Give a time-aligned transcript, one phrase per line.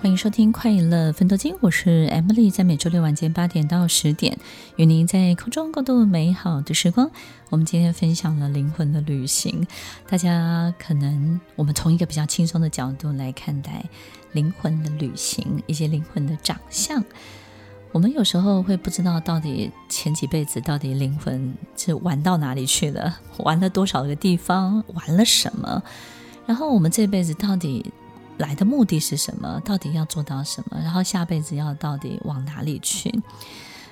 [0.00, 4.38] 欢迎收听《快乐奋斗金》，我是 Emily，在每周六晚间八点到十点，
[4.76, 7.10] 与您在空中共度美好的时光。
[7.50, 9.66] 我们今天分享了灵魂的旅行，
[10.08, 13.84] 大家可能我们从一个比较轻松的角度来看待
[14.32, 17.04] 灵魂的旅行，一些灵魂的长相。
[17.92, 25.82] 我们有时候会不知道到底前几辈子到底灵魂是玩到哪里去了，玩了多少个地方，玩了什么，
[26.46, 27.92] 然后我们这辈子到底。
[28.40, 29.60] 来的目的是什么？
[29.64, 30.78] 到底要做到什么？
[30.82, 33.10] 然后下辈子要到底往哪里去？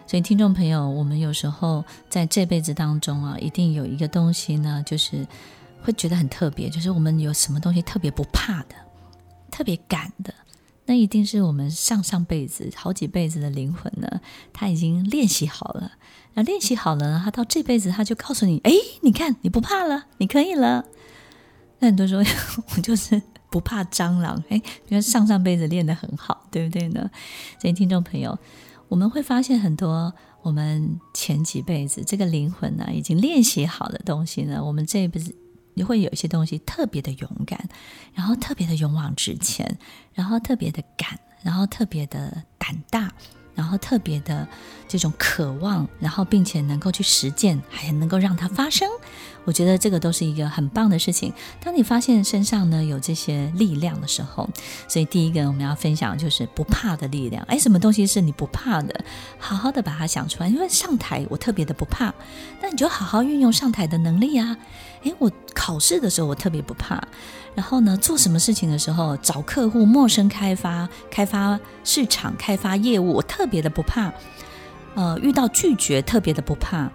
[0.06, 5.26] 所以，听众朋友，我们有时候在这辈子当中啊，一定有一个东西呢，就是
[5.82, 8.74] 会觉得很特别，就是我们有什么东西特别不怕的，
[9.50, 10.32] 特别敢的，
[10.86, 14.08] 那一定是我们上上辈子、好几辈子的灵魂呢，
[14.50, 15.92] 他已经练习好了。
[16.32, 18.72] 那练习好了呢，他到这辈子他就告诉你：哎，
[19.02, 20.86] 你看，你不怕了，你可以了。
[21.80, 22.22] 那很多时候，
[22.74, 23.20] 我就是。
[23.50, 24.56] 不怕蟑螂，哎，
[24.88, 27.10] 因为上上辈子练得很好，对不对呢？
[27.60, 28.38] 所以听众朋友，
[28.88, 35.34] 我们会发现很多我们前几辈子这个灵魂呢，已经练习好的东西呢，我们这一辈子
[35.74, 37.68] 也会有一些东西特别的勇敢，
[38.14, 39.78] 然后特别的勇往直前，
[40.12, 43.12] 然后特别的敢，然后特别的胆大。
[43.58, 44.46] 然后特别的
[44.86, 48.88] 这种渴望，然后并且能够去实践，还能够让它发生，
[49.44, 51.32] 我觉得这个都是一个很棒的事情。
[51.60, 54.48] 当你发现身上呢有这些力量的时候，
[54.86, 57.42] 所以第一个我们要分享就是不怕的力量。
[57.48, 59.04] 哎，什么东西是你不怕的？
[59.40, 60.48] 好好的把它想出来。
[60.48, 62.14] 因为上台我特别的不怕，
[62.62, 64.56] 那你就好好运用上台的能力啊。
[65.02, 67.02] 哎，我考试的时候我特别不怕。
[67.56, 74.12] 然后呢，做什么事情的时候，找客户、陌生开发、开发市场、开发业务，我特别的不怕。
[74.94, 76.88] 呃，遇到拒绝特别的不怕。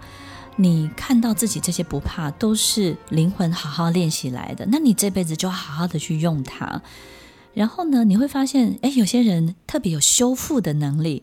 [0.56, 4.66] 你看到自己这些不怕，都是灵魂好好练习来的。
[4.70, 6.80] 那你这辈子就好好的去用它。
[7.52, 11.22] 然后呢，你会发现，哎，有些人特别有修复的能力。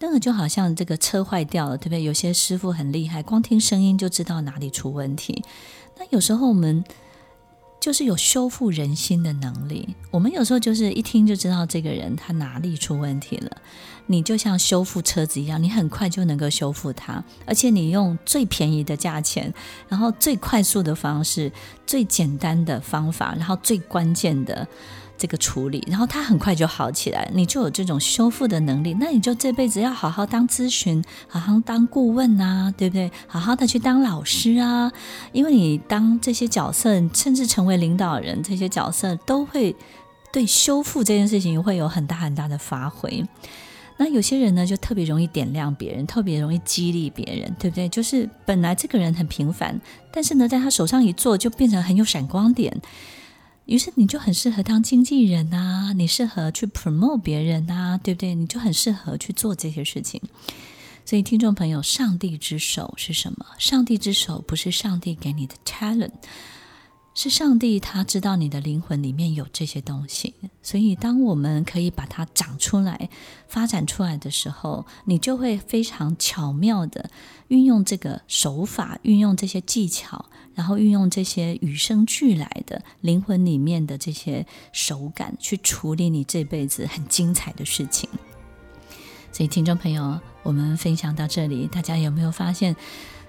[0.00, 2.04] 那个就好像这个车坏掉了，对不对？
[2.04, 5.42] 有些师傅很厉害，光听声音就知道哪里出问题。
[5.98, 6.84] 那有时候我们。
[7.80, 9.94] 就是有修复人心的能力。
[10.10, 13.56] 我们有时候就是一听就知道这个人他哪里出问题了。
[14.06, 19.54] 你就像修复车子一样，你很快就能够修复它，而且你用最便宜的价钱，
[19.88, 21.52] 然后最快速的方式，
[21.86, 24.66] 最简单的方法，然后最关键的。
[25.18, 28.96] 这个处理，然后他很快就好起来，你就有这种修复的能力。
[29.00, 33.10] 那你就这辈子要好好当咨询，好好当顾问啊，对不对？
[33.26, 34.90] 好好的去当老师啊，
[35.32, 39.74] 因为你当这些角色，甚至成为领导人，这些角色都会
[40.32, 43.24] 对修复这件事情会有很大很大的发挥。
[43.96, 47.88] 那有些人呢，就特别容易点亮别人，特别容易激励别人，对不对？
[47.88, 49.80] 就是本来这个人很平凡，
[50.12, 52.80] 但是呢，在他手上一做，就变成很有闪光点。
[53.68, 58.34] 于是你就很适合当经纪人啊，你适合去 promote 别人啊，对不对？
[58.34, 60.18] 你就很适合去做这些事情。
[61.04, 63.44] 所以，听众朋友，上帝之手是什么？
[63.58, 66.12] 上帝之手不是上帝给你的 talent。
[67.20, 73.10] 是上帝，他知道你的灵魂里面有这些东西，所以当我们可以把它长出来、
[73.48, 77.10] 发展出来的时候，你就会非常巧妙的
[77.48, 88.08] 运用这个手法，运用这些技巧，然后运用这些与生俱来的灵魂里面的这些手感，去处理你这辈子很精彩的事情。
[89.32, 92.76] 所以，听众朋友，我们分享到这里，大家有没有发现？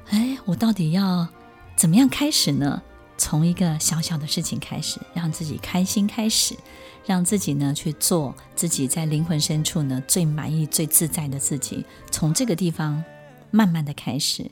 [0.09, 1.27] 哎，我到底要
[1.75, 2.83] 怎么样开始呢？
[3.19, 6.55] 从一个小小的事情开始，让自己开心开始，
[7.05, 11.85] 让自己呢去做自己在灵魂深处呢最满意、最自在的自己。
[12.09, 13.03] 从这个地方
[13.51, 14.49] 慢慢的开始，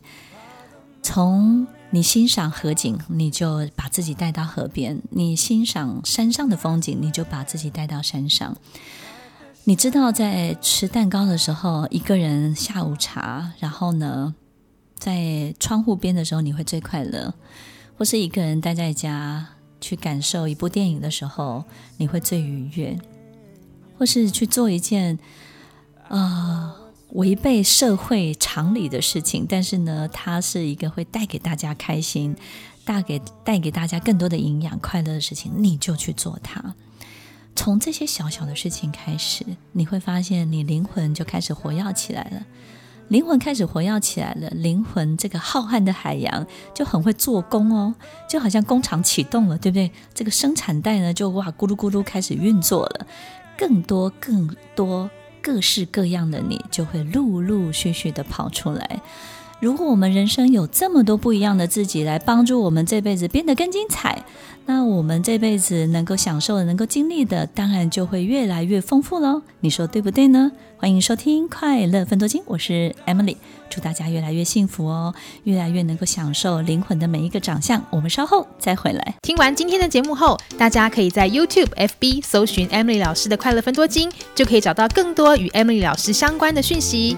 [1.02, 8.58] 从你欣赏河景，你就把自己带到河边；你欣赏山上的风景，你就把自己带到山上。
[9.64, 14.36] 你知道，在吃蛋糕的时候，一个人下午茶，然后呢，
[14.98, 17.34] 在窗户边的时候，你会最快乐。
[17.98, 19.48] 或是一个人待在家
[19.82, 21.64] 去感受一部电影的时候，
[21.98, 22.98] 你会最愉悦；
[23.98, 25.18] 或是去做一件
[26.08, 26.76] 啊、呃、
[27.14, 32.36] 违背社会常理的事情，但是呢，它是一个会带给大家开心、
[32.86, 36.76] 带给带给大家更多的营养、快乐的事情，你就去做它。
[37.56, 42.46] 从这些小小的事情开始，你会发现你灵魂就开始活跃起来了。
[43.09, 47.94] 灵魂开始活跃起来了，灵魂这个浩瀚的海洋就很会做工哦，
[48.30, 49.92] 就好像工厂启动了，对不对？
[50.13, 53.07] 这个生产带呢，就哇咕噜咕噜开始运作了，
[53.57, 55.09] 更多更多
[55.42, 59.00] 各式各样的你就会陆陆续续的跑出来，
[59.59, 64.24] 如果我们人生有这么多不一样的自己来帮助我们这辈子变得更精彩，
[64.68, 69.42] 那我们这辈子能够享受的、能够经历的，当然就会越来越丰富喽。
[69.62, 70.51] 你说对不对呢？
[70.77, 73.38] 欢迎收听《快乐分多金》，我是 Emily，
[73.68, 75.15] 祝大家越来越幸福哦，
[75.45, 77.83] 越来越能够享受灵魂的每一个长相。
[77.89, 79.15] 我们稍后再回来。
[79.24, 87.18] 听完今天的节目后，大家可以在 YouTube、FB 搜寻 Emily 老师的《快乐分多金》，就可以找到更多与 Emily 老师相关的讯息。